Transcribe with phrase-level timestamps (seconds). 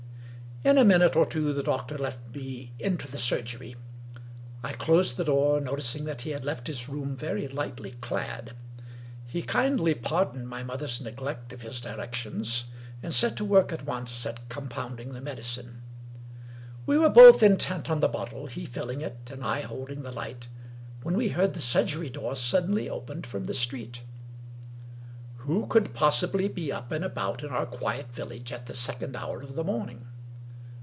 [0.63, 3.75] In a minute or two the doctor let me into the surgery.
[4.63, 8.53] I closed the door, noticing that he had left his room very lightly clad.
[9.25, 12.65] He kindly pardoned my mother's neglect of his directions,
[13.01, 15.81] and set to work at once at compounding the medicine.
[16.85, 20.47] We were both intent on the bottle; he filling it, and I holding the light—
[21.01, 24.03] when we heard the surgery; door suddenly opened from the street.
[25.43, 28.13] 237 English Mystery Stories VIII Who could possibly be up and about in our quiet
[28.13, 30.05] vil lage at the second hour of the morning?